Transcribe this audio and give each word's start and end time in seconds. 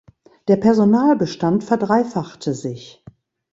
Der 0.47 0.55
Personalbestand 0.55 1.63
verdreifachte 1.63 2.55
sich. 2.55 3.03